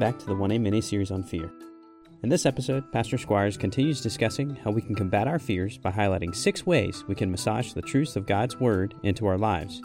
Back 0.00 0.18
to 0.20 0.24
the 0.24 0.34
1A 0.34 0.58
mini 0.58 0.80
series 0.80 1.10
on 1.10 1.22
fear. 1.22 1.52
In 2.22 2.30
this 2.30 2.46
episode, 2.46 2.90
Pastor 2.90 3.18
Squires 3.18 3.58
continues 3.58 4.00
discussing 4.00 4.56
how 4.56 4.70
we 4.70 4.80
can 4.80 4.94
combat 4.94 5.28
our 5.28 5.38
fears 5.38 5.76
by 5.76 5.90
highlighting 5.90 6.34
six 6.34 6.64
ways 6.64 7.04
we 7.06 7.14
can 7.14 7.30
massage 7.30 7.74
the 7.74 7.82
truths 7.82 8.16
of 8.16 8.24
God's 8.24 8.58
Word 8.58 8.94
into 9.02 9.26
our 9.26 9.36
lives. 9.36 9.82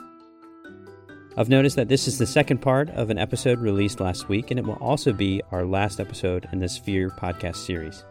I've 1.36 1.50
noticed 1.50 1.76
that 1.76 1.90
this 1.90 2.08
is 2.08 2.18
the 2.18 2.26
second 2.26 2.60
part 2.60 2.90
of 2.92 3.10
an 3.10 3.18
episode 3.18 3.60
released 3.60 4.00
last 4.00 4.30
week, 4.30 4.52
and 4.52 4.58
it 4.58 4.66
will 4.66 4.76
also 4.76 5.12
be 5.12 5.42
our 5.52 5.66
last 5.66 6.00
episode 6.00 6.48
in 6.54 6.59
this 6.59 6.78
Fear 6.78 7.09
podcast 7.09 7.58
series. 7.58 8.06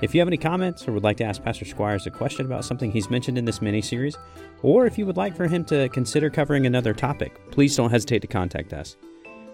If 0.00 0.14
you 0.14 0.20
have 0.20 0.28
any 0.28 0.36
comments 0.36 0.86
or 0.86 0.92
would 0.92 1.02
like 1.02 1.16
to 1.16 1.24
ask 1.24 1.42
Pastor 1.42 1.64
Squires 1.64 2.06
a 2.06 2.10
question 2.12 2.46
about 2.46 2.64
something 2.64 2.92
he's 2.92 3.10
mentioned 3.10 3.36
in 3.36 3.46
this 3.46 3.60
mini 3.60 3.82
series, 3.82 4.16
or 4.62 4.86
if 4.86 4.96
you 4.96 5.06
would 5.06 5.16
like 5.16 5.36
for 5.36 5.48
him 5.48 5.64
to 5.64 5.88
consider 5.88 6.30
covering 6.30 6.66
another 6.66 6.94
topic, 6.94 7.50
please 7.50 7.74
don't 7.74 7.90
hesitate 7.90 8.20
to 8.20 8.28
contact 8.28 8.72
us. 8.72 8.96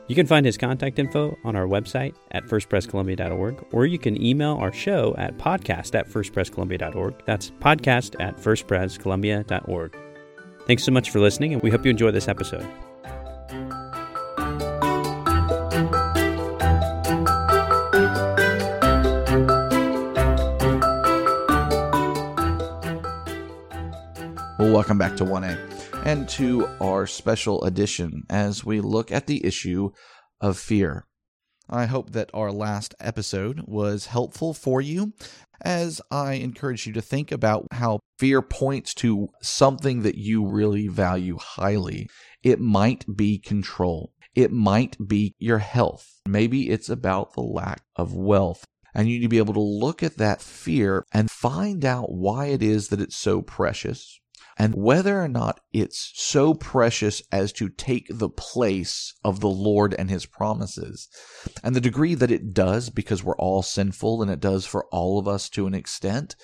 You 0.09 0.15
can 0.15 0.27
find 0.27 0.47
his 0.47 0.57
contact 0.57 0.99
info 0.99 1.37
on 1.45 1.55
our 1.55 1.67
website 1.67 2.15
at 2.31 2.45
firstprescolumbia.org, 2.45 3.67
or 3.73 3.85
you 3.85 3.99
can 3.99 4.21
email 4.21 4.57
our 4.57 4.73
show 4.73 5.15
at 5.19 5.37
podcast 5.37 5.95
at 5.95 6.09
firstprescolumbia.org. 6.09 7.23
That's 7.27 7.51
podcast 7.51 8.17
at 8.19 8.39
firstprescolumbia.org. 8.39 9.99
Thanks 10.67 10.85
so 10.85 10.93
much 10.93 11.11
for 11.11 11.21
listening, 11.21 11.53
and 11.53 11.63
we 11.63 11.71
hope 11.71 11.85
you 11.85 11.91
enjoy 11.91 12.11
this 12.11 12.27
episode. 12.27 12.67
Well, 24.59 24.73
welcome 24.73 24.97
back 24.97 25.17
to 25.17 25.25
1A 25.27 25.78
and 26.05 26.29
to 26.29 26.67
our 26.81 27.07
special 27.07 27.63
edition 27.65 28.23
as 28.31 28.65
we 28.65 28.81
look 28.81 29.13
at 29.13 29.27
the 29.27 29.45
issue 29.45 29.91
of 30.41 30.59
fear. 30.59 31.07
I 31.69 31.87
hope 31.87 32.13
that 32.13 32.31
our 32.33 32.51
last 32.51 32.95
episode 32.99 33.63
was 33.67 34.07
helpful 34.07 34.55
for 34.55 34.81
you 34.81 35.13
as 35.63 36.01
I 36.11 36.35
encourage 36.35 36.87
you 36.87 36.93
to 36.95 37.03
think 37.03 37.31
about 37.31 37.67
how 37.73 38.01
fear 38.19 38.41
points 38.41 38.95
to 38.95 39.29
something 39.43 40.03
that 40.03 40.17
you 40.17 40.47
really 40.47 40.89
value 40.89 41.37
highly. 41.39 42.09
It 42.43 42.61
might 42.61 43.05
be 43.15 43.39
control. 43.39 44.13
It 44.35 44.53
might 44.53 44.97
be 45.07 45.35
your 45.39 45.59
health. 45.59 46.21
Maybe 46.27 46.71
it's 46.71 46.89
about 46.89 47.35
the 47.35 47.43
lack 47.43 47.83
of 47.97 48.15
wealth. 48.15 48.65
And 48.95 49.09
you 49.09 49.19
need 49.19 49.25
to 49.25 49.29
be 49.29 49.39
able 49.39 49.55
to 49.55 49.61
look 49.61 50.03
at 50.03 50.17
that 50.17 50.41
fear 50.41 51.05
and 51.13 51.31
find 51.31 51.85
out 51.85 52.11
why 52.11 52.47
it 52.47 52.63
is 52.63 52.89
that 52.89 53.01
it's 53.01 53.17
so 53.17 53.43
precious, 53.43 54.19
and 54.59 54.75
whether 54.75 55.23
or 55.23 55.29
not 55.29 55.61
it's 55.73 56.11
so 56.15 56.53
precious 56.53 57.23
as 57.31 57.53
to 57.55 57.69
take 57.69 58.07
the 58.11 58.29
place 58.29 59.15
of 59.25 59.39
the 59.41 59.49
Lord 59.49 59.95
and 59.97 60.11
his 60.11 60.27
promises. 60.27 61.09
And 61.63 61.77
the 61.77 61.81
degree 61.81 62.15
that 62.15 62.33
it 62.33 62.53
does, 62.53 62.91
because 62.91 63.23
we're 63.23 63.37
all 63.37 63.63
sinful 63.63 64.21
and 64.21 64.31
it 64.31 64.41
does 64.41 64.67
for 64.67 64.87
all 64.87 65.19
of 65.19 65.29
us 65.29 65.49
to 65.51 65.67
an 65.67 65.75
extent, 65.75 66.35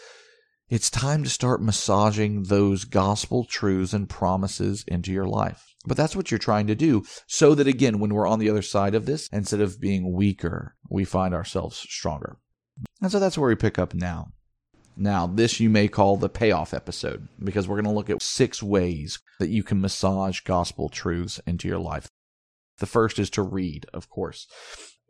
it's 0.69 0.91
time 0.91 1.25
to 1.25 1.31
start 1.31 1.61
massaging 1.61 2.45
those 2.45 2.85
gospel 2.85 3.45
truths 3.45 3.93
and 3.93 4.09
promises 4.09 4.85
into 4.87 5.13
your 5.13 5.27
life. 5.27 5.75
But 5.87 5.97
that's 5.97 6.17
what 6.17 6.31
you're 6.31 6.39
trying 6.39 6.69
to 6.69 6.75
do 6.75 7.03
so 7.27 7.55
that 7.55 7.67
again, 7.67 7.99
when 7.99 8.15
we're 8.15 8.29
on 8.29 8.39
the 8.39 8.49
other 8.49 8.63
side 8.63 8.95
of 8.95 9.07
this, 9.07 9.29
instead 9.33 9.61
of 9.61 9.81
being 9.81 10.15
weaker, 10.15 10.77
we 10.89 11.05
find 11.05 11.35
ourselves 11.35 11.77
stronger. 11.77 12.39
And 13.03 13.13
so 13.13 13.19
that's 13.19 13.37
where 13.37 13.49
we 13.49 13.57
pick 13.57 13.79
up 13.79 13.93
now. 13.93 14.29
Now, 14.97 15.27
this 15.27 15.59
you 15.59 15.71
may 15.71 15.89
call 15.89 16.17
the 16.17 16.29
payoff 16.29 16.73
episode 16.73 17.29
because 17.43 17.67
we're 17.67 17.77
going 17.77 17.93
to 17.93 17.99
look 17.99 18.11
at 18.11 18.23
six 18.23 18.63
ways 18.63 19.19
that 19.41 19.51
you 19.51 19.63
can 19.63 19.81
massage 19.81 20.41
gospel 20.41 20.89
truths 20.89 21.41
into 21.47 21.67
your 21.67 21.79
life. 21.79 22.09
The 22.79 22.87
first 22.87 23.19
is 23.19 23.31
to 23.31 23.43
read, 23.43 23.87
of 23.93 24.09
course. 24.09 24.47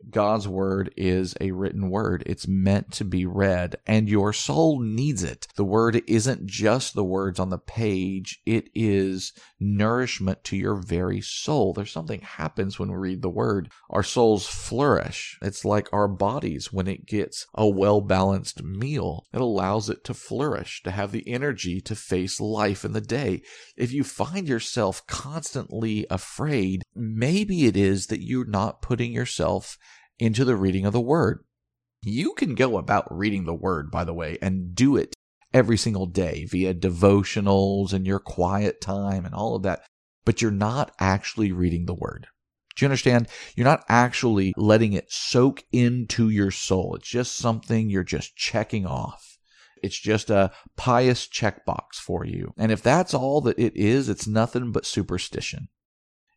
God's 0.09 0.47
word 0.47 0.93
is 0.95 1.35
a 1.41 1.51
written 1.51 1.89
word. 1.89 2.23
It's 2.25 2.47
meant 2.47 2.91
to 2.93 3.05
be 3.05 3.25
read 3.25 3.77
and 3.87 4.07
your 4.07 4.33
soul 4.33 4.79
needs 4.79 5.23
it. 5.23 5.47
The 5.55 5.65
word 5.65 6.01
isn't 6.07 6.45
just 6.45 6.93
the 6.93 7.03
words 7.03 7.39
on 7.39 7.49
the 7.49 7.57
page. 7.57 8.39
It 8.45 8.69
is 8.75 9.33
nourishment 9.59 10.43
to 10.45 10.57
your 10.57 10.75
very 10.75 11.21
soul. 11.21 11.73
There's 11.73 11.91
something 11.91 12.21
happens 12.21 12.77
when 12.77 12.91
we 12.91 12.97
read 12.97 13.21
the 13.21 13.29
word. 13.29 13.71
Our 13.89 14.03
souls 14.03 14.45
flourish. 14.45 15.37
It's 15.41 15.65
like 15.65 15.91
our 15.91 16.07
bodies 16.07 16.71
when 16.71 16.87
it 16.87 17.05
gets 17.05 17.47
a 17.53 17.67
well 17.67 18.01
balanced 18.01 18.63
meal. 18.63 19.25
It 19.33 19.41
allows 19.41 19.89
it 19.89 20.03
to 20.05 20.13
flourish, 20.13 20.83
to 20.83 20.91
have 20.91 21.11
the 21.11 21.27
energy 21.27 21.81
to 21.81 21.95
face 21.95 22.39
life 22.39 22.85
in 22.85 22.93
the 22.93 23.01
day. 23.01 23.41
If 23.75 23.91
you 23.91 24.03
find 24.03 24.47
yourself 24.47 25.05
constantly 25.07 26.05
afraid, 26.09 26.83
maybe 26.95 27.65
it 27.65 27.75
is 27.75 28.07
that 28.07 28.21
you're 28.21 28.45
not 28.45 28.81
putting 28.81 29.11
yourself 29.11 29.77
into 30.19 30.45
the 30.45 30.55
reading 30.55 30.85
of 30.85 30.93
the 30.93 31.01
word. 31.01 31.43
You 32.01 32.33
can 32.33 32.55
go 32.55 32.77
about 32.77 33.07
reading 33.09 33.45
the 33.45 33.53
word, 33.53 33.89
by 33.89 34.03
the 34.03 34.13
way, 34.13 34.37
and 34.41 34.75
do 34.75 34.95
it 34.95 35.15
every 35.53 35.77
single 35.77 36.05
day 36.05 36.45
via 36.45 36.73
devotionals 36.73 37.93
and 37.93 38.05
your 38.05 38.19
quiet 38.19 38.81
time 38.81 39.25
and 39.25 39.33
all 39.33 39.55
of 39.55 39.63
that, 39.63 39.81
but 40.25 40.41
you're 40.41 40.51
not 40.51 40.93
actually 40.99 41.51
reading 41.51 41.85
the 41.85 41.93
word. 41.93 42.27
Do 42.75 42.83
you 42.83 42.87
understand? 42.87 43.29
You're 43.55 43.65
not 43.65 43.85
actually 43.87 44.53
letting 44.57 44.93
it 44.93 45.09
soak 45.09 45.63
into 45.71 46.29
your 46.29 46.51
soul. 46.51 46.95
It's 46.95 47.07
just 47.07 47.37
something 47.37 47.89
you're 47.89 48.03
just 48.03 48.35
checking 48.35 48.85
off. 48.85 49.37
It's 49.81 49.99
just 49.99 50.29
a 50.29 50.51
pious 50.75 51.27
checkbox 51.27 51.95
for 51.95 52.25
you. 52.25 52.53
And 52.57 52.71
if 52.71 52.81
that's 52.81 53.13
all 53.13 53.39
that 53.41 53.57
it 53.57 53.77
is, 53.77 54.09
it's 54.09 54.27
nothing 54.27 54.71
but 54.71 54.85
superstition. 54.85 55.69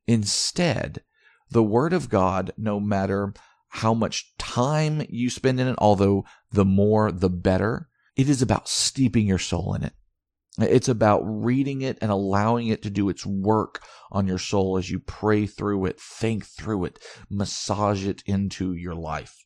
Instead, 0.06 1.02
the 1.50 1.62
Word 1.62 1.92
of 1.92 2.08
God, 2.08 2.52
no 2.56 2.78
matter 2.78 3.32
how 3.68 3.94
much 3.94 4.34
time 4.38 5.04
you 5.08 5.30
spend 5.30 5.60
in 5.60 5.68
it, 5.68 5.76
although 5.78 6.24
the 6.50 6.64
more 6.64 7.12
the 7.12 7.30
better. 7.30 7.88
It 8.16 8.28
is 8.28 8.42
about 8.42 8.68
steeping 8.68 9.26
your 9.26 9.38
soul 9.38 9.74
in 9.74 9.84
it. 9.84 9.92
It's 10.58 10.88
about 10.88 11.20
reading 11.20 11.82
it 11.82 11.98
and 12.00 12.10
allowing 12.10 12.66
it 12.66 12.82
to 12.82 12.90
do 12.90 13.08
its 13.08 13.24
work 13.24 13.80
on 14.10 14.26
your 14.26 14.38
soul 14.38 14.76
as 14.76 14.90
you 14.90 14.98
pray 14.98 15.46
through 15.46 15.86
it, 15.86 16.00
think 16.00 16.44
through 16.44 16.86
it, 16.86 16.98
massage 17.30 18.04
it 18.04 18.24
into 18.26 18.74
your 18.74 18.96
life. 18.96 19.44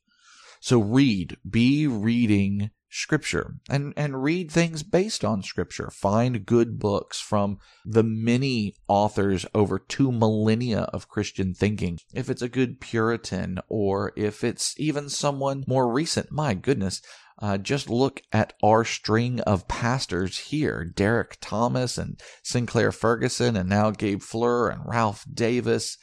So 0.61 0.81
read, 0.81 1.37
be 1.49 1.87
reading 1.87 2.71
scripture 2.93 3.55
and, 3.71 3.95
and 3.97 4.23
read 4.23 4.51
things 4.51 4.83
based 4.83 5.25
on 5.25 5.43
scripture. 5.43 5.91
Find 5.91 6.45
good 6.45 6.79
books 6.79 7.21
from 7.21 7.59
the 7.85 8.03
many 8.03 8.75
authors 8.87 9.47
over 9.55 9.79
two 9.79 10.13
millennia 10.13 10.83
of 10.93 11.09
Christian 11.09 11.55
thinking. 11.55 11.99
If 12.15 12.29
it's 12.29 12.43
a 12.43 12.49
good 12.49 12.81
Puritan 12.81 13.59
or 13.69 14.13
if 14.15 14.45
it's 14.45 14.79
even 14.79 15.09
someone 15.09 15.65
more 15.67 15.91
recent, 15.91 16.31
my 16.31 16.53
goodness, 16.55 17.01
uh, 17.39 17.59
just 17.59 17.89
look 17.89 18.23
at 18.31 18.53
our 18.63 18.85
string 18.85 19.41
of 19.41 19.67
pastors 19.67 20.39
here 20.39 20.85
Derek 20.85 21.39
Thomas 21.41 21.97
and 21.99 22.21
Sinclair 22.43 22.93
Ferguson, 22.93 23.57
and 23.57 23.69
now 23.69 23.91
Gabe 23.91 24.21
Fluhrer 24.21 24.73
and 24.73 24.83
Ralph 24.85 25.25
Davis. 25.33 25.97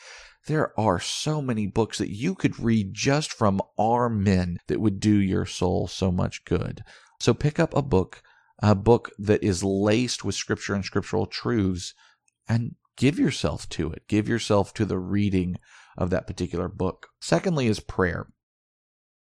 There 0.49 0.73
are 0.79 0.99
so 0.99 1.43
many 1.43 1.67
books 1.67 1.99
that 1.99 2.09
you 2.09 2.33
could 2.33 2.59
read 2.59 2.95
just 2.95 3.31
from 3.31 3.61
our 3.77 4.09
men 4.09 4.57
that 4.65 4.81
would 4.81 4.99
do 4.99 5.15
your 5.15 5.45
soul 5.45 5.87
so 5.87 6.11
much 6.11 6.43
good. 6.43 6.83
So 7.19 7.35
pick 7.35 7.59
up 7.59 7.75
a 7.75 7.83
book, 7.83 8.23
a 8.57 8.73
book 8.73 9.11
that 9.19 9.43
is 9.43 9.63
laced 9.63 10.25
with 10.25 10.33
scripture 10.33 10.73
and 10.73 10.83
scriptural 10.83 11.27
truths, 11.27 11.93
and 12.47 12.73
give 12.97 13.19
yourself 13.19 13.69
to 13.69 13.91
it. 13.91 14.07
Give 14.07 14.27
yourself 14.27 14.73
to 14.73 14.85
the 14.85 14.97
reading 14.97 15.57
of 15.95 16.09
that 16.09 16.25
particular 16.25 16.67
book. 16.67 17.09
Secondly, 17.21 17.67
is 17.67 17.79
prayer. 17.79 18.25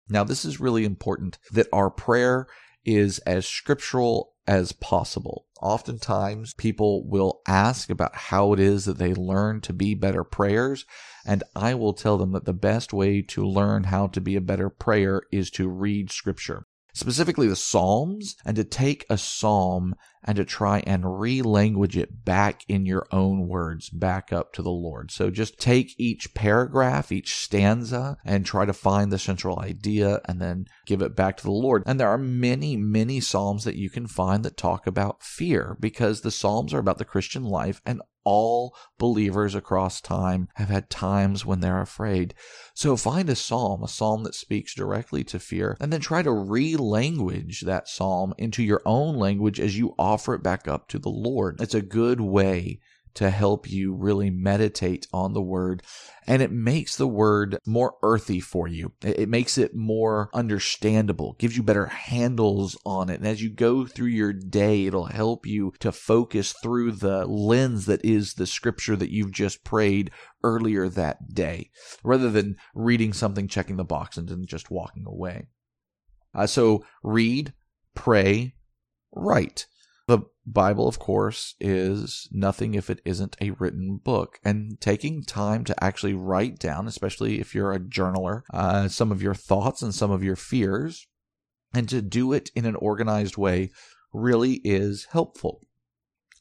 Now, 0.09 0.25
this 0.25 0.43
is 0.43 0.59
really 0.59 0.83
important 0.83 1.39
that 1.53 1.67
our 1.71 1.89
prayer 1.89 2.47
is 2.85 3.19
as 3.19 3.47
scriptural 3.47 4.33
as 4.47 4.71
possible. 4.73 5.45
Oftentimes, 5.61 6.53
people 6.53 7.07
will 7.07 7.41
ask 7.47 7.89
about 7.89 8.15
how 8.15 8.51
it 8.53 8.59
is 8.59 8.85
that 8.85 8.97
they 8.97 9.13
learn 9.13 9.61
to 9.61 9.73
be 9.73 9.93
better 9.93 10.23
prayers, 10.23 10.85
and 11.25 11.43
I 11.55 11.75
will 11.75 11.93
tell 11.93 12.17
them 12.17 12.33
that 12.33 12.45
the 12.45 12.53
best 12.53 12.91
way 12.91 13.21
to 13.21 13.45
learn 13.45 13.85
how 13.85 14.07
to 14.07 14.19
be 14.19 14.35
a 14.35 14.41
better 14.41 14.69
prayer 14.69 15.21
is 15.31 15.49
to 15.51 15.69
read 15.69 16.11
scripture 16.11 16.67
specifically 16.93 17.47
the 17.47 17.55
Psalms, 17.55 18.35
and 18.45 18.55
to 18.55 18.63
take 18.63 19.05
a 19.09 19.17
psalm 19.17 19.95
and 20.23 20.35
to 20.37 20.45
try 20.45 20.79
and 20.85 21.03
relanguage 21.03 21.95
it 21.95 22.25
back 22.25 22.63
in 22.67 22.85
your 22.85 23.07
own 23.11 23.47
words, 23.47 23.89
back 23.89 24.31
up 24.31 24.53
to 24.53 24.61
the 24.61 24.71
Lord. 24.71 25.11
So 25.11 25.29
just 25.29 25.59
take 25.59 25.93
each 25.97 26.33
paragraph, 26.33 27.11
each 27.11 27.35
stanza, 27.35 28.17
and 28.25 28.45
try 28.45 28.65
to 28.65 28.73
find 28.73 29.11
the 29.11 29.19
central 29.19 29.59
idea 29.59 30.21
and 30.25 30.41
then 30.41 30.65
give 30.85 31.01
it 31.01 31.15
back 31.15 31.37
to 31.37 31.43
the 31.43 31.51
Lord. 31.51 31.83
And 31.85 31.99
there 31.99 32.09
are 32.09 32.17
many, 32.17 32.77
many 32.77 33.19
Psalms 33.19 33.63
that 33.63 33.75
you 33.75 33.89
can 33.89 34.07
find 34.07 34.43
that 34.43 34.57
talk 34.57 34.87
about 34.87 35.23
fear 35.23 35.77
because 35.79 36.21
the 36.21 36.31
Psalms 36.31 36.73
are 36.73 36.79
about 36.79 36.97
the 36.97 37.05
Christian 37.05 37.43
life 37.43 37.81
and 37.85 38.01
all 38.23 38.75
believers 38.97 39.55
across 39.55 39.99
time 40.01 40.47
have 40.55 40.69
had 40.69 40.89
times 40.89 41.45
when 41.45 41.59
they're 41.59 41.81
afraid. 41.81 42.33
So 42.73 42.95
find 42.95 43.29
a 43.29 43.35
psalm, 43.35 43.83
a 43.83 43.87
psalm 43.87 44.23
that 44.23 44.35
speaks 44.35 44.73
directly 44.73 45.23
to 45.25 45.39
fear, 45.39 45.77
and 45.79 45.91
then 45.91 46.01
try 46.01 46.21
to 46.21 46.31
re-language 46.31 47.61
that 47.61 47.87
psalm 47.87 48.33
into 48.37 48.63
your 48.63 48.81
own 48.85 49.17
language 49.17 49.59
as 49.59 49.77
you 49.77 49.93
offer 50.13 50.35
it 50.35 50.43
back 50.43 50.67
up 50.67 50.87
to 50.89 50.99
the 50.99 51.09
Lord. 51.09 51.59
It's 51.59 51.73
a 51.73 51.81
good 51.81 52.21
way 52.21 52.79
to 53.15 53.29
help 53.29 53.69
you 53.69 53.93
really 53.93 54.29
meditate 54.29 55.05
on 55.13 55.33
the 55.33 55.41
word. 55.41 55.83
And 56.25 56.41
it 56.41 56.51
makes 56.51 56.95
the 56.95 57.07
word 57.07 57.57
more 57.65 57.95
earthy 58.01 58.39
for 58.39 58.67
you. 58.67 58.93
It 59.03 59.29
makes 59.29 59.57
it 59.57 59.75
more 59.75 60.29
understandable, 60.33 61.35
gives 61.37 61.55
you 61.55 61.63
better 61.63 61.87
handles 61.87 62.77
on 62.85 63.09
it. 63.09 63.19
And 63.19 63.27
as 63.27 63.43
you 63.43 63.51
go 63.51 63.85
through 63.85 64.07
your 64.07 64.33
day, 64.33 64.85
it'll 64.85 65.05
help 65.05 65.45
you 65.45 65.73
to 65.79 65.91
focus 65.91 66.55
through 66.63 66.93
the 66.93 67.25
lens 67.25 67.85
that 67.85 68.03
is 68.03 68.33
the 68.33 68.47
scripture 68.47 68.95
that 68.95 69.11
you've 69.11 69.33
just 69.33 69.63
prayed 69.63 70.11
earlier 70.43 70.89
that 70.89 71.33
day, 71.33 71.69
rather 72.03 72.31
than 72.31 72.55
reading 72.73 73.13
something, 73.13 73.47
checking 73.47 73.77
the 73.77 73.83
box, 73.83 74.17
and 74.17 74.29
then 74.29 74.45
just 74.45 74.71
walking 74.71 75.05
away. 75.05 75.47
Uh, 76.33 76.47
so 76.47 76.83
read, 77.03 77.53
pray, 77.93 78.55
write. 79.11 79.67
The 80.07 80.19
Bible, 80.45 80.87
of 80.87 80.99
course, 80.99 81.55
is 81.59 82.27
nothing 82.31 82.73
if 82.73 82.89
it 82.89 83.01
isn't 83.05 83.37
a 83.39 83.51
written 83.51 83.97
book. 83.97 84.39
And 84.43 84.79
taking 84.81 85.23
time 85.23 85.63
to 85.65 85.83
actually 85.83 86.13
write 86.13 86.59
down, 86.59 86.87
especially 86.87 87.39
if 87.39 87.55
you're 87.55 87.71
a 87.71 87.79
journaler, 87.79 88.41
uh, 88.53 88.89
some 88.89 89.11
of 89.11 89.21
your 89.21 89.33
thoughts 89.33 89.81
and 89.81 89.95
some 89.95 90.11
of 90.11 90.23
your 90.23 90.35
fears, 90.35 91.07
and 91.73 91.87
to 91.89 92.01
do 92.01 92.33
it 92.33 92.51
in 92.55 92.65
an 92.65 92.75
organized 92.75 93.37
way 93.37 93.71
really 94.13 94.55
is 94.63 95.07
helpful. 95.11 95.61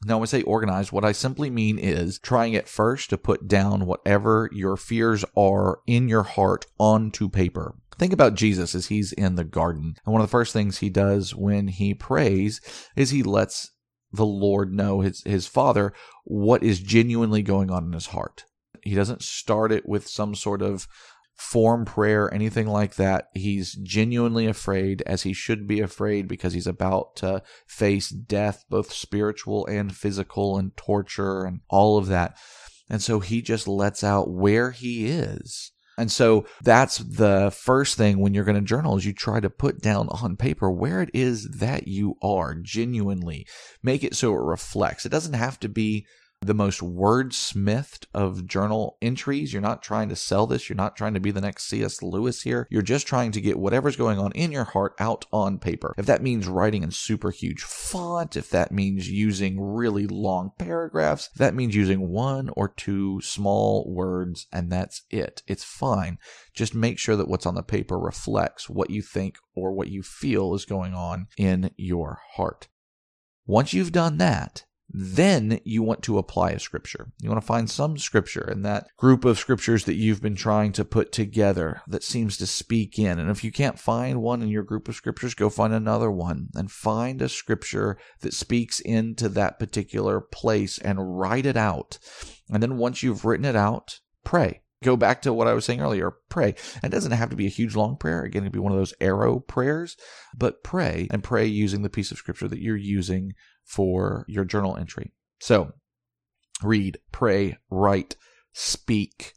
Now, 0.04 0.18
when 0.18 0.24
I 0.24 0.26
say 0.26 0.42
organized, 0.42 0.90
what 0.90 1.04
I 1.04 1.12
simply 1.12 1.48
mean 1.48 1.78
is 1.78 2.18
trying 2.18 2.56
at 2.56 2.68
first 2.68 3.10
to 3.10 3.18
put 3.18 3.46
down 3.46 3.86
whatever 3.86 4.48
your 4.52 4.76
fears 4.76 5.24
are 5.36 5.80
in 5.86 6.08
your 6.08 6.24
heart 6.24 6.66
onto 6.78 7.28
paper. 7.28 7.76
Think 7.98 8.12
about 8.12 8.34
Jesus 8.34 8.74
as 8.74 8.86
he's 8.86 9.12
in 9.12 9.36
the 9.36 9.44
garden. 9.44 9.94
And 10.04 10.12
one 10.12 10.20
of 10.20 10.26
the 10.26 10.32
first 10.32 10.52
things 10.52 10.78
he 10.78 10.90
does 10.90 11.34
when 11.34 11.68
he 11.68 11.94
prays 11.94 12.60
is 12.96 13.10
he 13.10 13.22
lets 13.22 13.70
the 14.12 14.26
Lord 14.26 14.72
know, 14.72 15.00
his, 15.00 15.22
his 15.22 15.46
Father, 15.46 15.92
what 16.24 16.62
is 16.62 16.80
genuinely 16.80 17.42
going 17.42 17.70
on 17.70 17.84
in 17.84 17.92
his 17.92 18.06
heart. 18.06 18.44
He 18.82 18.94
doesn't 18.94 19.22
start 19.22 19.70
it 19.70 19.88
with 19.88 20.08
some 20.08 20.34
sort 20.34 20.62
of 20.62 20.88
form 21.34 21.84
prayer, 21.84 22.32
anything 22.32 22.66
like 22.66 22.94
that. 22.96 23.28
He's 23.34 23.72
genuinely 23.74 24.46
afraid, 24.46 25.02
as 25.06 25.22
he 25.22 25.32
should 25.32 25.66
be 25.66 25.80
afraid, 25.80 26.28
because 26.28 26.52
he's 26.52 26.66
about 26.66 27.16
to 27.16 27.42
face 27.66 28.10
death, 28.10 28.64
both 28.68 28.92
spiritual 28.92 29.66
and 29.66 29.94
physical, 29.94 30.58
and 30.58 30.76
torture 30.76 31.44
and 31.44 31.60
all 31.68 31.98
of 31.98 32.06
that. 32.08 32.36
And 32.88 33.02
so 33.02 33.20
he 33.20 33.42
just 33.42 33.66
lets 33.66 34.04
out 34.04 34.30
where 34.30 34.70
he 34.70 35.06
is 35.06 35.72
and 35.98 36.10
so 36.10 36.46
that's 36.62 36.98
the 36.98 37.52
first 37.54 37.96
thing 37.96 38.18
when 38.18 38.32
you're 38.32 38.44
going 38.44 38.56
to 38.56 38.62
journal 38.62 38.96
is 38.96 39.04
you 39.04 39.12
try 39.12 39.40
to 39.40 39.50
put 39.50 39.80
down 39.80 40.08
on 40.08 40.36
paper 40.36 40.70
where 40.70 41.02
it 41.02 41.10
is 41.12 41.48
that 41.58 41.86
you 41.86 42.16
are 42.22 42.54
genuinely. 42.54 43.46
Make 43.82 44.02
it 44.02 44.14
so 44.14 44.32
it 44.32 44.40
reflects. 44.40 45.04
It 45.04 45.10
doesn't 45.10 45.34
have 45.34 45.60
to 45.60 45.68
be 45.68 46.06
the 46.42 46.54
most 46.54 46.80
wordsmithed 46.80 48.06
of 48.12 48.46
journal 48.46 48.98
entries. 49.00 49.52
You're 49.52 49.62
not 49.62 49.82
trying 49.82 50.08
to 50.08 50.16
sell 50.16 50.46
this. 50.46 50.68
You're 50.68 50.76
not 50.76 50.96
trying 50.96 51.14
to 51.14 51.20
be 51.20 51.30
the 51.30 51.40
next 51.40 51.68
C.S. 51.68 52.02
Lewis 52.02 52.42
here. 52.42 52.66
You're 52.70 52.82
just 52.82 53.06
trying 53.06 53.32
to 53.32 53.40
get 53.40 53.58
whatever's 53.58 53.96
going 53.96 54.18
on 54.18 54.32
in 54.32 54.52
your 54.52 54.64
heart 54.64 54.94
out 54.98 55.24
on 55.32 55.58
paper. 55.58 55.94
If 55.96 56.06
that 56.06 56.22
means 56.22 56.48
writing 56.48 56.82
in 56.82 56.90
super 56.90 57.30
huge 57.30 57.62
font, 57.62 58.36
if 58.36 58.50
that 58.50 58.72
means 58.72 59.08
using 59.08 59.60
really 59.60 60.06
long 60.06 60.52
paragraphs, 60.58 61.28
that 61.36 61.54
means 61.54 61.76
using 61.76 62.08
one 62.08 62.50
or 62.56 62.68
two 62.68 63.20
small 63.20 63.92
words 63.92 64.46
and 64.52 64.70
that's 64.70 65.02
it. 65.10 65.42
It's 65.46 65.64
fine. 65.64 66.18
Just 66.54 66.74
make 66.74 66.98
sure 66.98 67.16
that 67.16 67.28
what's 67.28 67.46
on 67.46 67.54
the 67.54 67.62
paper 67.62 67.98
reflects 67.98 68.68
what 68.68 68.90
you 68.90 69.02
think 69.02 69.36
or 69.54 69.72
what 69.72 69.88
you 69.88 70.02
feel 70.02 70.54
is 70.54 70.64
going 70.64 70.94
on 70.94 71.28
in 71.36 71.70
your 71.76 72.20
heart. 72.34 72.68
Once 73.46 73.72
you've 73.72 73.92
done 73.92 74.18
that, 74.18 74.64
then 74.92 75.60
you 75.64 75.82
want 75.82 76.02
to 76.02 76.18
apply 76.18 76.50
a 76.50 76.58
scripture. 76.58 77.12
You 77.20 77.30
want 77.30 77.40
to 77.40 77.46
find 77.46 77.70
some 77.70 77.96
scripture 77.96 78.48
in 78.50 78.62
that 78.62 78.86
group 78.96 79.24
of 79.24 79.38
scriptures 79.38 79.84
that 79.84 79.94
you've 79.94 80.20
been 80.20 80.36
trying 80.36 80.72
to 80.72 80.84
put 80.84 81.12
together 81.12 81.82
that 81.86 82.04
seems 82.04 82.36
to 82.38 82.46
speak 82.46 82.98
in. 82.98 83.18
And 83.18 83.30
if 83.30 83.42
you 83.42 83.50
can't 83.50 83.78
find 83.78 84.20
one 84.20 84.42
in 84.42 84.48
your 84.48 84.62
group 84.62 84.88
of 84.88 84.94
scriptures, 84.94 85.34
go 85.34 85.48
find 85.48 85.72
another 85.72 86.10
one 86.10 86.48
and 86.54 86.70
find 86.70 87.22
a 87.22 87.28
scripture 87.28 87.98
that 88.20 88.34
speaks 88.34 88.80
into 88.80 89.28
that 89.30 89.58
particular 89.58 90.20
place 90.20 90.78
and 90.78 91.18
write 91.18 91.46
it 91.46 91.56
out. 91.56 91.98
And 92.50 92.62
then 92.62 92.76
once 92.76 93.02
you've 93.02 93.24
written 93.24 93.46
it 93.46 93.56
out, 93.56 94.00
pray 94.24 94.62
go 94.82 94.96
back 94.96 95.22
to 95.22 95.32
what 95.32 95.46
I 95.46 95.54
was 95.54 95.64
saying 95.64 95.80
earlier. 95.80 96.12
Pray. 96.28 96.54
It 96.82 96.90
doesn't 96.90 97.12
have 97.12 97.30
to 97.30 97.36
be 97.36 97.46
a 97.46 97.50
huge 97.50 97.74
long 97.74 97.96
prayer. 97.96 98.22
Again, 98.22 98.42
it 98.42 98.46
could 98.46 98.52
be 98.52 98.58
one 98.58 98.72
of 98.72 98.78
those 98.78 98.94
arrow 99.00 99.38
prayers, 99.40 99.96
but 100.36 100.62
pray 100.62 101.08
and 101.10 101.24
pray 101.24 101.46
using 101.46 101.82
the 101.82 101.90
piece 101.90 102.10
of 102.10 102.18
scripture 102.18 102.48
that 102.48 102.60
you're 102.60 102.76
using 102.76 103.32
for 103.72 104.26
your 104.28 104.44
journal 104.44 104.76
entry. 104.76 105.12
So 105.40 105.72
read, 106.62 106.98
pray, 107.10 107.56
write, 107.70 108.16
speak. 108.52 109.32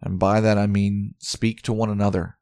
And 0.00 0.20
by 0.20 0.40
that 0.40 0.56
I 0.56 0.68
mean 0.68 1.14
speak 1.18 1.62
to 1.62 1.72
one 1.72 1.90
another. 1.90 2.38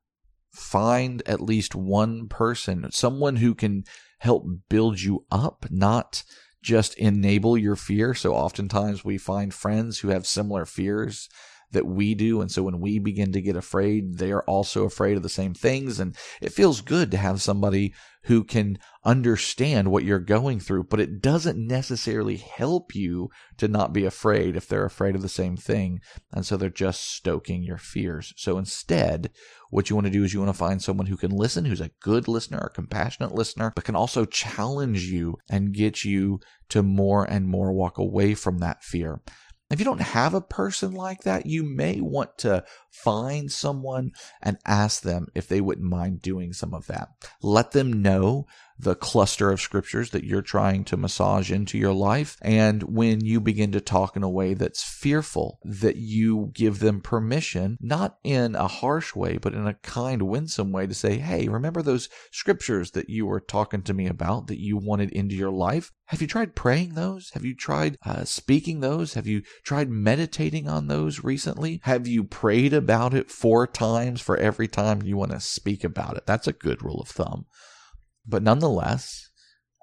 Find 0.52 1.22
at 1.26 1.40
least 1.40 1.74
one 1.74 2.28
person, 2.28 2.86
someone 2.92 3.36
who 3.36 3.54
can 3.54 3.84
help 4.18 4.44
build 4.68 5.00
you 5.00 5.24
up, 5.30 5.64
not 5.70 6.22
just 6.62 6.94
enable 6.98 7.56
your 7.56 7.76
fear. 7.76 8.12
So 8.14 8.34
oftentimes 8.34 9.02
we 9.02 9.16
find 9.16 9.52
friends 9.52 10.00
who 10.00 10.08
have 10.08 10.26
similar 10.26 10.66
fears 10.66 11.28
that 11.74 11.86
we 11.86 12.14
do. 12.14 12.40
And 12.40 12.50
so 12.50 12.62
when 12.62 12.80
we 12.80 12.98
begin 12.98 13.32
to 13.32 13.42
get 13.42 13.56
afraid, 13.56 14.18
they 14.18 14.32
are 14.32 14.42
also 14.44 14.84
afraid 14.84 15.16
of 15.16 15.22
the 15.22 15.28
same 15.28 15.54
things. 15.54 16.00
And 16.00 16.16
it 16.40 16.52
feels 16.52 16.80
good 16.80 17.10
to 17.10 17.16
have 17.16 17.42
somebody 17.42 17.94
who 18.24 18.42
can 18.42 18.78
understand 19.04 19.90
what 19.90 20.02
you're 20.02 20.18
going 20.18 20.58
through, 20.58 20.84
but 20.84 20.98
it 20.98 21.20
doesn't 21.20 21.58
necessarily 21.58 22.36
help 22.36 22.94
you 22.94 23.28
to 23.58 23.68
not 23.68 23.92
be 23.92 24.06
afraid 24.06 24.56
if 24.56 24.66
they're 24.66 24.86
afraid 24.86 25.14
of 25.14 25.20
the 25.20 25.28
same 25.28 25.56
thing. 25.56 26.00
And 26.32 26.46
so 26.46 26.56
they're 26.56 26.70
just 26.70 27.14
stoking 27.14 27.62
your 27.62 27.76
fears. 27.76 28.32
So 28.36 28.56
instead, 28.56 29.30
what 29.68 29.90
you 29.90 29.96
want 29.96 30.06
to 30.06 30.12
do 30.12 30.24
is 30.24 30.32
you 30.32 30.40
want 30.40 30.54
to 30.54 30.58
find 30.58 30.80
someone 30.80 31.06
who 31.06 31.18
can 31.18 31.32
listen, 31.32 31.66
who's 31.66 31.82
a 31.82 31.90
good 32.00 32.26
listener, 32.26 32.58
a 32.58 32.70
compassionate 32.70 33.34
listener, 33.34 33.72
but 33.74 33.84
can 33.84 33.96
also 33.96 34.24
challenge 34.24 35.04
you 35.04 35.36
and 35.50 35.74
get 35.74 36.04
you 36.04 36.40
to 36.70 36.82
more 36.82 37.24
and 37.24 37.46
more 37.46 37.72
walk 37.72 37.98
away 37.98 38.34
from 38.34 38.58
that 38.58 38.82
fear. 38.82 39.20
If 39.74 39.80
you 39.80 39.84
don't 39.86 40.02
have 40.02 40.34
a 40.34 40.40
person 40.40 40.92
like 40.92 41.24
that, 41.24 41.46
you 41.46 41.64
may 41.64 42.00
want 42.00 42.38
to 42.38 42.62
find 42.92 43.50
someone 43.50 44.12
and 44.40 44.56
ask 44.64 45.02
them 45.02 45.26
if 45.34 45.48
they 45.48 45.60
wouldn't 45.60 45.90
mind 45.90 46.22
doing 46.22 46.52
some 46.52 46.72
of 46.72 46.86
that. 46.86 47.08
Let 47.42 47.72
them 47.72 48.00
know 48.00 48.46
the 48.78 48.94
cluster 48.94 49.50
of 49.50 49.60
scriptures 49.60 50.10
that 50.10 50.24
you're 50.24 50.42
trying 50.42 50.84
to 50.84 50.96
massage 50.96 51.50
into 51.50 51.78
your 51.78 51.92
life. 51.92 52.36
And 52.42 52.82
when 52.82 53.24
you 53.24 53.40
begin 53.40 53.72
to 53.72 53.80
talk 53.80 54.16
in 54.16 54.22
a 54.22 54.28
way 54.28 54.54
that's 54.54 54.82
fearful, 54.82 55.60
that 55.64 55.96
you 55.96 56.50
give 56.54 56.80
them 56.80 57.00
permission, 57.00 57.78
not 57.80 58.18
in 58.24 58.54
a 58.54 58.66
harsh 58.66 59.14
way, 59.14 59.38
but 59.38 59.54
in 59.54 59.66
a 59.66 59.74
kind, 59.74 60.22
winsome 60.22 60.72
way 60.72 60.86
to 60.86 60.94
say, 60.94 61.18
Hey, 61.18 61.48
remember 61.48 61.82
those 61.82 62.08
scriptures 62.32 62.92
that 62.92 63.08
you 63.08 63.26
were 63.26 63.40
talking 63.40 63.82
to 63.82 63.94
me 63.94 64.06
about 64.06 64.48
that 64.48 64.60
you 64.60 64.76
wanted 64.76 65.10
into 65.10 65.34
your 65.34 65.52
life? 65.52 65.92
Have 66.06 66.20
you 66.20 66.26
tried 66.26 66.54
praying 66.54 66.94
those? 66.94 67.30
Have 67.30 67.44
you 67.44 67.54
tried 67.54 67.96
uh, 68.04 68.24
speaking 68.24 68.80
those? 68.80 69.14
Have 69.14 69.26
you 69.26 69.42
tried 69.62 69.88
meditating 69.88 70.68
on 70.68 70.86
those 70.86 71.24
recently? 71.24 71.80
Have 71.84 72.06
you 72.06 72.24
prayed 72.24 72.74
about 72.74 73.14
it 73.14 73.30
four 73.30 73.66
times 73.66 74.20
for 74.20 74.36
every 74.36 74.68
time 74.68 75.02
you 75.02 75.16
want 75.16 75.30
to 75.30 75.40
speak 75.40 75.82
about 75.82 76.16
it? 76.16 76.26
That's 76.26 76.46
a 76.46 76.52
good 76.52 76.82
rule 76.82 77.00
of 77.00 77.08
thumb. 77.08 77.46
But 78.26 78.42
nonetheless, 78.42 79.30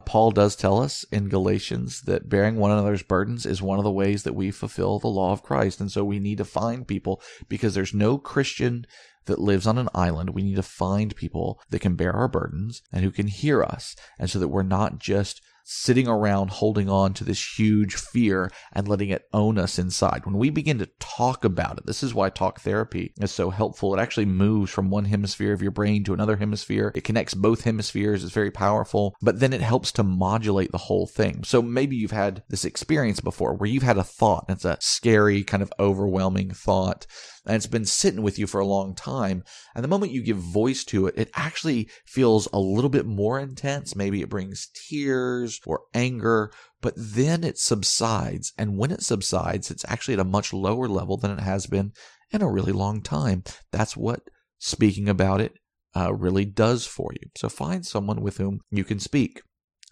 Paul 0.06 0.32
does 0.32 0.56
tell 0.56 0.82
us 0.82 1.06
in 1.12 1.30
Galatians 1.30 2.02
that 2.02 2.30
bearing 2.30 2.56
one 2.56 2.72
another's 2.72 3.04
burdens 3.04 3.46
is 3.46 3.62
one 3.62 3.78
of 3.78 3.84
the 3.84 3.92
ways 3.92 4.24
that 4.24 4.36
we 4.36 4.52
fulfill 4.52 5.00
the 5.00 5.08
law 5.08 5.32
of 5.32 5.44
Christ. 5.44 5.80
And 5.80 5.92
so 5.92 6.04
we 6.04 6.20
need 6.20 6.40
to 6.40 6.46
find 6.46 6.88
people 6.88 7.22
because 7.48 7.76
there's 7.76 7.94
no 7.94 8.18
Christian 8.18 8.86
that 9.26 9.40
lives 9.40 9.68
on 9.68 9.78
an 9.78 9.90
island. 9.94 10.32
We 10.32 10.44
need 10.44 10.56
to 10.56 10.64
find 10.64 11.16
people 11.16 11.62
that 11.70 11.80
can 11.80 11.96
bear 11.96 12.14
our 12.14 12.28
burdens 12.28 12.82
and 12.92 13.04
who 13.04 13.12
can 13.12 13.28
hear 13.28 13.64
us. 13.64 13.96
And 14.18 14.30
so 14.30 14.40
that 14.40 14.48
we're 14.48 14.64
not 14.64 15.00
just 15.00 15.42
sitting 15.64 16.08
around 16.08 16.50
holding 16.50 16.90
on 16.90 17.14
to 17.14 17.24
this 17.24 17.58
huge 17.58 17.96
fear 17.96 18.52
and 18.74 18.88
letting 18.88 19.10
it 19.10 19.28
own 19.34 19.58
us 19.58 19.80
inside. 19.80 20.26
When 20.26 20.38
we 20.38 20.50
begin 20.50 20.80
to 20.80 20.90
talk 21.00 21.44
about 21.44 21.78
it, 21.78 21.86
this 21.86 22.04
is 22.04 22.14
why 22.14 22.30
talk 22.30 22.60
therapy 22.62 23.14
is 23.20 23.32
so 23.32 23.50
helpful. 23.50 23.94
It 23.96 24.02
actually 24.02 24.26
moves 24.26 24.72
from 24.72 24.90
one 24.90 25.06
hemisphere 25.06 25.54
of 25.54 25.62
your 25.62 25.72
brain 25.72 26.04
to 26.06 26.14
another 26.14 26.38
hemisphere. 26.38 26.92
It 26.96 27.04
connects 27.04 27.34
both 27.34 27.64
hemispheres. 27.64 28.24
It's 28.24 28.34
very 28.34 28.52
powerful, 28.52 29.16
but 29.22 29.40
then 29.40 29.54
it 29.54 29.62
helps 29.62 29.92
to 29.94 30.04
modulate 30.04 30.72
the 30.72 30.78
whole 30.78 31.08
thing. 31.08 31.44
So 31.44 31.62
maybe 31.62 31.96
you've 31.96 32.12
had 32.12 32.44
this 32.50 32.66
experience 32.66 33.20
before 33.20 33.54
where 33.54 33.70
you've 33.70 33.84
had 33.84 33.98
a 33.98 34.04
thought 34.04 34.46
and 34.48 34.56
it's 34.56 34.66
a 34.66 34.78
scary, 34.80 35.44
kind 35.44 35.64
of 35.64 35.74
overwhelming 35.80 36.52
thought 36.52 37.06
and 37.46 37.56
it's 37.56 37.68
been 37.68 37.86
sitting 37.86 38.22
with 38.22 38.38
you 38.38 38.46
for 38.46 38.60
a 38.60 38.66
long 38.66 38.94
time. 38.94 39.44
And 39.74 39.84
the 39.84 39.90
moment 39.90 40.12
you 40.12 40.22
give 40.22 40.38
voice 40.38 40.84
to 40.86 41.08
it, 41.08 41.16
it 41.18 41.32
actually 41.36 41.90
feels 42.06 42.48
a 42.54 42.60
little 42.60 42.90
bit 42.90 43.06
more 43.06 43.40
intense. 43.40 43.96
Maybe 43.96 44.22
it 44.22 44.30
brings 44.30 44.70
tears 44.74 45.60
or 45.66 45.82
anger, 45.94 46.52
but 46.82 46.94
then 46.96 47.44
it 47.44 47.58
subsides. 47.58 48.54
And 48.58 48.78
when 48.78 48.92
it 48.92 49.02
subsides, 49.02 49.72
it's 49.72 49.86
actually 49.88 50.16
at 50.16 50.20
a 50.20 50.26
much 50.26 50.54
lower 50.54 50.88
level 50.88 51.18
than 51.18 51.32
it 51.32 51.42
has 51.42 51.66
been 51.66 51.94
in 52.32 52.42
a 52.42 52.52
really 52.52 52.72
long 52.74 53.02
time. 53.02 53.44
That's 53.72 53.98
what 53.98 54.22
speaking 54.60 55.10
about 55.10 55.42
it 55.42 55.54
uh, 55.96 56.14
really 56.14 56.46
does 56.46 56.86
for 56.86 57.12
you. 57.14 57.30
So 57.36 57.50
find 57.50 57.86
someone 57.86 58.22
with 58.22 58.38
whom 58.38 58.60
you 58.70 58.84
can 58.84 59.00
speak. 59.00 59.42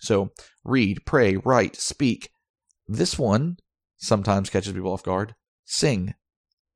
So 0.01 0.29
read, 0.63 0.99
pray, 1.05 1.35
write, 1.35 1.75
speak. 1.75 2.29
This 2.87 3.17
one 3.17 3.57
sometimes 3.97 4.49
catches 4.49 4.73
people 4.73 4.93
off 4.93 5.03
guard. 5.03 5.35
Sing. 5.65 6.13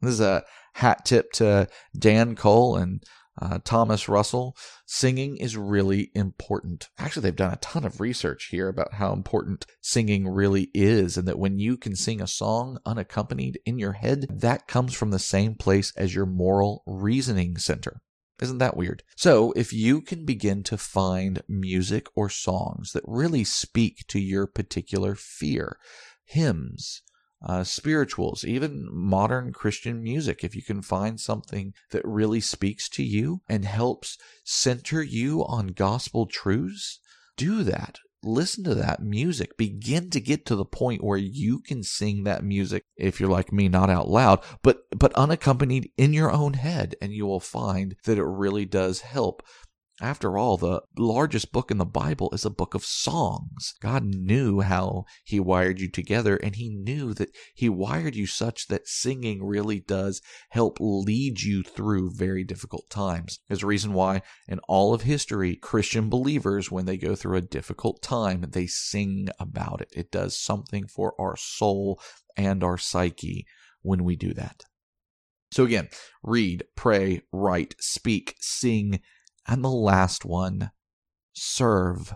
This 0.01 0.15
is 0.15 0.21
a 0.21 0.43
hat 0.73 1.05
tip 1.05 1.31
to 1.33 1.67
Dan 1.97 2.35
Cole 2.35 2.75
and 2.75 3.03
uh, 3.41 3.59
Thomas 3.63 4.07
Russell. 4.07 4.55
Singing 4.85 5.37
is 5.37 5.57
really 5.57 6.11
important. 6.13 6.89
Actually, 6.97 7.23
they've 7.23 7.35
done 7.35 7.53
a 7.53 7.57
ton 7.57 7.83
of 7.85 7.99
research 7.99 8.49
here 8.51 8.67
about 8.67 8.93
how 8.93 9.11
important 9.13 9.65
singing 9.81 10.27
really 10.27 10.69
is, 10.73 11.17
and 11.17 11.27
that 11.27 11.39
when 11.39 11.57
you 11.57 11.77
can 11.77 11.95
sing 11.95 12.21
a 12.21 12.27
song 12.27 12.77
unaccompanied 12.85 13.59
in 13.65 13.79
your 13.79 13.93
head, 13.93 14.27
that 14.29 14.67
comes 14.67 14.93
from 14.93 15.11
the 15.11 15.19
same 15.19 15.55
place 15.55 15.93
as 15.97 16.13
your 16.13 16.25
moral 16.25 16.83
reasoning 16.85 17.57
center. 17.57 18.01
Isn't 18.41 18.57
that 18.57 18.77
weird? 18.77 19.03
So, 19.15 19.51
if 19.53 19.71
you 19.71 20.01
can 20.01 20.25
begin 20.25 20.63
to 20.63 20.77
find 20.77 21.43
music 21.47 22.07
or 22.15 22.29
songs 22.29 22.91
that 22.91 23.03
really 23.07 23.43
speak 23.43 24.05
to 24.07 24.19
your 24.19 24.47
particular 24.47 25.15
fear, 25.15 25.77
hymns, 26.25 27.03
uh, 27.43 27.63
spirituals, 27.63 28.45
even 28.45 28.87
modern 28.91 29.51
Christian 29.51 30.01
music. 30.01 30.43
If 30.43 30.55
you 30.55 30.61
can 30.61 30.81
find 30.81 31.19
something 31.19 31.73
that 31.91 32.05
really 32.05 32.39
speaks 32.39 32.87
to 32.89 33.03
you 33.03 33.41
and 33.49 33.65
helps 33.65 34.17
center 34.43 35.03
you 35.03 35.45
on 35.45 35.67
gospel 35.67 36.25
truths, 36.25 36.99
do 37.35 37.63
that. 37.63 37.99
Listen 38.25 38.63
to 38.63 38.75
that 38.75 39.01
music. 39.01 39.57
Begin 39.57 40.09
to 40.11 40.21
get 40.21 40.45
to 40.45 40.55
the 40.55 40.63
point 40.63 41.03
where 41.03 41.17
you 41.17 41.59
can 41.59 41.83
sing 41.83 42.23
that 42.23 42.41
music, 42.41 42.83
if 42.95 43.19
you're 43.19 43.29
like 43.29 43.51
me, 43.51 43.67
not 43.67 43.89
out 43.89 44.07
loud, 44.07 44.41
but 44.61 44.83
but 44.97 45.13
unaccompanied 45.13 45.91
in 45.97 46.13
your 46.13 46.31
own 46.31 46.53
head, 46.53 46.95
and 47.01 47.11
you 47.11 47.25
will 47.25 47.41
find 47.41 47.97
that 48.05 48.17
it 48.17 48.23
really 48.23 48.63
does 48.63 49.01
help 49.01 49.43
after 50.01 50.37
all, 50.37 50.57
the 50.57 50.81
largest 50.97 51.51
book 51.51 51.69
in 51.69 51.77
the 51.77 51.85
Bible 51.85 52.29
is 52.33 52.45
a 52.45 52.49
book 52.49 52.73
of 52.73 52.83
songs. 52.83 53.75
God 53.79 54.03
knew 54.03 54.61
how 54.61 55.05
He 55.23 55.39
wired 55.39 55.79
you 55.79 55.89
together, 55.89 56.35
and 56.37 56.55
He 56.55 56.69
knew 56.69 57.13
that 57.13 57.29
He 57.53 57.69
wired 57.69 58.15
you 58.15 58.25
such 58.25 58.67
that 58.67 58.87
singing 58.87 59.43
really 59.43 59.79
does 59.79 60.21
help 60.49 60.77
lead 60.79 61.41
you 61.41 61.61
through 61.61 62.15
very 62.15 62.43
difficult 62.43 62.89
times. 62.89 63.39
There's 63.47 63.61
a 63.61 63.67
reason 63.67 63.93
why, 63.93 64.23
in 64.47 64.59
all 64.67 64.95
of 64.95 65.03
history, 65.03 65.55
Christian 65.55 66.09
believers, 66.09 66.71
when 66.71 66.85
they 66.85 66.97
go 66.97 67.15
through 67.15 67.37
a 67.37 67.41
difficult 67.41 68.01
time, 68.01 68.45
they 68.49 68.65
sing 68.65 69.29
about 69.39 69.81
it. 69.81 69.89
It 69.95 70.11
does 70.11 70.35
something 70.35 70.87
for 70.87 71.13
our 71.19 71.37
soul 71.37 72.01
and 72.35 72.63
our 72.63 72.79
psyche 72.79 73.45
when 73.83 74.03
we 74.03 74.15
do 74.15 74.33
that. 74.33 74.63
So, 75.51 75.65
again, 75.65 75.89
read, 76.23 76.63
pray, 76.75 77.21
write, 77.31 77.75
speak, 77.79 78.35
sing, 78.39 79.01
and 79.47 79.63
the 79.63 79.69
last 79.69 80.25
one, 80.25 80.71
serve. 81.33 82.13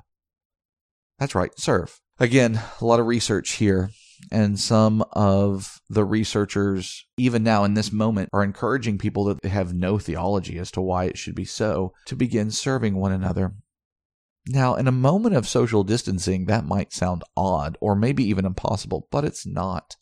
That's 1.19 1.35
right, 1.35 1.51
serve. 1.57 1.99
Again, 2.19 2.61
a 2.81 2.85
lot 2.85 2.99
of 2.99 3.05
research 3.05 3.53
here, 3.53 3.91
and 4.31 4.59
some 4.59 5.03
of 5.11 5.79
the 5.89 6.03
researchers, 6.03 7.05
even 7.17 7.43
now 7.43 7.63
in 7.63 7.75
this 7.75 7.91
moment, 7.91 8.29
are 8.33 8.43
encouraging 8.43 8.97
people 8.97 9.25
that 9.25 9.45
have 9.45 9.73
no 9.73 9.99
theology 9.99 10.57
as 10.57 10.71
to 10.71 10.81
why 10.81 11.05
it 11.05 11.17
should 11.17 11.35
be 11.35 11.45
so 11.45 11.93
to 12.05 12.15
begin 12.15 12.49
serving 12.49 12.95
one 12.95 13.11
another. 13.11 13.53
Now, 14.47 14.75
in 14.75 14.87
a 14.87 14.91
moment 14.91 15.35
of 15.35 15.47
social 15.47 15.83
distancing, 15.83 16.45
that 16.45 16.65
might 16.65 16.93
sound 16.93 17.23
odd 17.35 17.77
or 17.81 17.95
maybe 17.95 18.23
even 18.23 18.45
impossible, 18.45 19.07
but 19.11 19.25
it's 19.25 19.45
not 19.45 19.95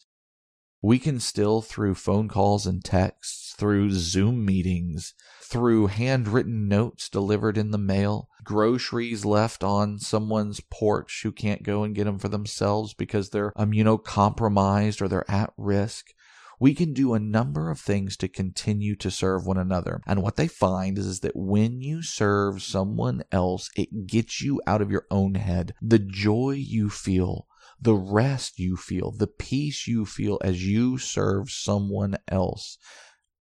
we 0.85 0.99
can 0.99 1.19
still, 1.19 1.63
through 1.63 1.95
phone 1.95 2.27
calls 2.27 2.67
and 2.67 2.85
texts, 2.85 3.55
through 3.57 3.89
Zoom 3.89 4.45
meetings, 4.45 5.15
through 5.41 5.87
handwritten 5.87 6.67
notes 6.67 7.09
delivered 7.09 7.57
in 7.57 7.71
the 7.71 7.79
mail, 7.79 8.29
groceries 8.43 9.25
left 9.25 9.63
on 9.63 9.97
someone's 9.97 10.61
porch 10.69 11.21
who 11.23 11.31
can't 11.31 11.63
go 11.63 11.83
and 11.83 11.95
get 11.95 12.03
them 12.03 12.19
for 12.19 12.27
themselves 12.29 12.93
because 12.93 13.31
they're 13.31 13.51
immunocompromised 13.53 15.01
or 15.01 15.07
they're 15.07 15.29
at 15.29 15.51
risk. 15.57 16.13
We 16.59 16.75
can 16.75 16.93
do 16.93 17.15
a 17.15 17.19
number 17.19 17.71
of 17.71 17.79
things 17.79 18.15
to 18.17 18.27
continue 18.27 18.95
to 18.97 19.09
serve 19.09 19.47
one 19.47 19.57
another. 19.57 20.01
And 20.05 20.21
what 20.21 20.35
they 20.35 20.47
find 20.47 20.99
is, 20.99 21.07
is 21.07 21.19
that 21.21 21.35
when 21.35 21.81
you 21.81 22.03
serve 22.03 22.61
someone 22.61 23.23
else, 23.31 23.71
it 23.75 24.05
gets 24.05 24.39
you 24.39 24.61
out 24.67 24.83
of 24.83 24.91
your 24.91 25.07
own 25.09 25.33
head. 25.33 25.73
The 25.81 25.97
joy 25.99 26.51
you 26.51 26.91
feel 26.91 27.47
the 27.79 27.95
rest 27.95 28.59
you 28.59 28.75
feel, 28.75 29.11
the 29.11 29.27
peace 29.27 29.87
you 29.87 30.05
feel 30.05 30.39
as 30.43 30.65
you 30.65 30.97
serve 30.97 31.49
someone 31.49 32.17
else 32.27 32.77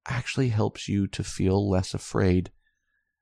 actually 0.09 0.49
helps 0.49 0.89
you 0.89 1.07
to 1.09 1.25
feel 1.25 1.69
less 1.69 1.95
afraid. 1.95 2.51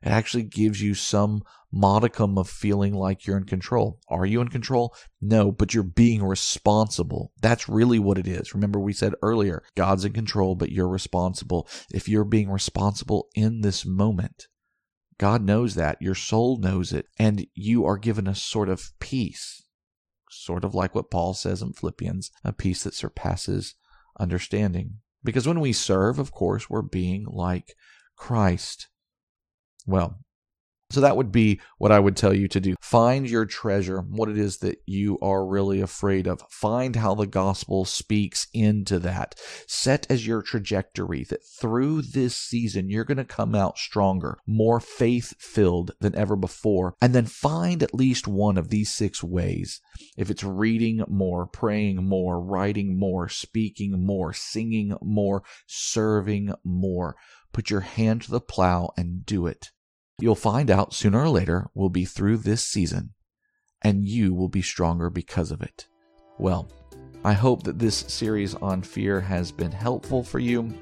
It 0.02 0.08
actually 0.08 0.42
gives 0.42 0.82
you 0.82 0.94
some 0.94 1.42
modicum 1.70 2.36
of 2.36 2.48
feeling 2.48 2.92
like 2.92 3.24
you're 3.24 3.36
in 3.36 3.44
control. 3.44 4.00
Are 4.08 4.26
you 4.26 4.40
in 4.40 4.48
control? 4.48 4.94
No, 5.20 5.52
but 5.52 5.72
you're 5.72 5.84
being 5.84 6.24
responsible. 6.24 7.32
That's 7.40 7.68
really 7.68 8.00
what 8.00 8.18
it 8.18 8.26
is. 8.26 8.52
Remember, 8.52 8.80
we 8.80 8.92
said 8.92 9.14
earlier 9.22 9.62
God's 9.76 10.04
in 10.04 10.12
control, 10.12 10.56
but 10.56 10.72
you're 10.72 10.88
responsible. 10.88 11.68
If 11.92 12.08
you're 12.08 12.24
being 12.24 12.50
responsible 12.50 13.28
in 13.34 13.60
this 13.60 13.86
moment, 13.86 14.48
God 15.18 15.42
knows 15.42 15.76
that. 15.76 16.02
Your 16.02 16.16
soul 16.16 16.58
knows 16.58 16.92
it. 16.92 17.06
And 17.16 17.46
you 17.54 17.84
are 17.86 17.96
given 17.96 18.26
a 18.26 18.34
sort 18.34 18.68
of 18.68 18.90
peace 18.98 19.61
sort 20.32 20.64
of 20.64 20.74
like 20.74 20.94
what 20.94 21.10
Paul 21.10 21.34
says 21.34 21.62
in 21.62 21.72
Philippians, 21.72 22.30
a 22.44 22.52
peace 22.52 22.84
that 22.84 22.94
surpasses 22.94 23.74
understanding. 24.18 24.98
Because 25.24 25.46
when 25.46 25.60
we 25.60 25.72
serve, 25.72 26.18
of 26.18 26.32
course, 26.32 26.68
we're 26.68 26.82
being 26.82 27.24
like 27.28 27.74
Christ. 28.16 28.88
Well, 29.86 30.18
so 30.92 31.00
that 31.00 31.16
would 31.16 31.32
be 31.32 31.58
what 31.78 31.90
I 31.90 31.98
would 31.98 32.16
tell 32.16 32.34
you 32.34 32.48
to 32.48 32.60
do. 32.60 32.76
Find 32.80 33.28
your 33.28 33.46
treasure, 33.46 34.00
what 34.00 34.28
it 34.28 34.36
is 34.36 34.58
that 34.58 34.82
you 34.86 35.18
are 35.20 35.46
really 35.46 35.80
afraid 35.80 36.26
of. 36.26 36.42
Find 36.50 36.96
how 36.96 37.14
the 37.14 37.26
gospel 37.26 37.86
speaks 37.86 38.46
into 38.52 38.98
that. 38.98 39.34
Set 39.66 40.06
as 40.10 40.26
your 40.26 40.42
trajectory 40.42 41.24
that 41.24 41.42
through 41.44 42.02
this 42.02 42.36
season, 42.36 42.90
you're 42.90 43.04
going 43.04 43.16
to 43.16 43.24
come 43.24 43.54
out 43.54 43.78
stronger, 43.78 44.38
more 44.46 44.80
faith 44.80 45.34
filled 45.38 45.92
than 46.00 46.14
ever 46.14 46.36
before. 46.36 46.94
And 47.00 47.14
then 47.14 47.26
find 47.26 47.82
at 47.82 47.94
least 47.94 48.28
one 48.28 48.58
of 48.58 48.68
these 48.68 48.92
six 48.92 49.24
ways. 49.24 49.80
If 50.18 50.30
it's 50.30 50.44
reading 50.44 51.02
more, 51.08 51.46
praying 51.46 52.04
more, 52.04 52.38
writing 52.38 52.98
more, 52.98 53.30
speaking 53.30 54.04
more, 54.04 54.34
singing 54.34 54.94
more, 55.00 55.42
serving 55.66 56.52
more, 56.62 57.16
put 57.52 57.70
your 57.70 57.80
hand 57.80 58.22
to 58.22 58.30
the 58.30 58.40
plow 58.40 58.92
and 58.96 59.24
do 59.24 59.46
it. 59.46 59.70
You'll 60.22 60.34
find 60.36 60.70
out 60.70 60.94
sooner 60.94 61.20
or 61.20 61.28
later 61.28 61.68
we'll 61.74 61.88
be 61.88 62.04
through 62.04 62.36
this 62.36 62.64
season, 62.64 63.14
and 63.82 64.06
you 64.06 64.32
will 64.32 64.46
be 64.46 64.62
stronger 64.62 65.10
because 65.10 65.50
of 65.50 65.62
it. 65.62 65.88
Well, 66.38 66.70
I 67.24 67.32
hope 67.32 67.64
that 67.64 67.80
this 67.80 68.04
series 68.06 68.54
on 68.54 68.82
fear 68.82 69.20
has 69.20 69.50
been 69.50 69.72
helpful 69.72 70.22
for 70.22 70.38
you. 70.38 70.72